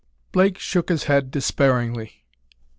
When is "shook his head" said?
0.57-1.29